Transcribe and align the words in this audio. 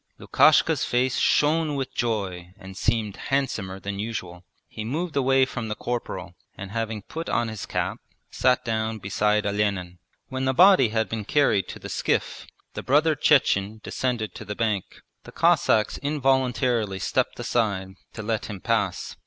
Lukashka's 0.17 0.83
face 0.83 1.19
shone 1.19 1.75
with 1.75 1.93
joy 1.93 2.55
and 2.57 2.75
seemed 2.75 3.17
handsomer 3.29 3.79
than 3.79 3.99
usual. 3.99 4.43
He 4.67 4.83
moved 4.83 5.15
away 5.15 5.45
from 5.45 5.67
the 5.67 5.75
corporal, 5.75 6.33
and 6.57 6.71
having 6.71 7.03
put 7.03 7.29
on 7.29 7.49
his 7.49 7.67
cap 7.67 7.99
sat 8.31 8.65
down 8.65 8.97
beside 8.97 9.45
Olenin. 9.45 9.99
When 10.27 10.45
the 10.45 10.55
body 10.55 10.89
had 10.89 11.07
been 11.07 11.23
carried 11.23 11.67
to 11.67 11.77
the 11.77 11.87
skiff 11.87 12.47
the 12.73 12.81
brother 12.81 13.13
Chechen 13.13 13.79
descended 13.83 14.33
to 14.33 14.43
the 14.43 14.55
bank. 14.55 15.01
The 15.23 15.31
Cossacks 15.31 15.99
involuntarily 15.99 16.97
stepped 16.97 17.39
aside 17.39 17.91
to 18.13 18.23
let 18.23 18.47
him 18.47 18.59
pass. 18.59 19.15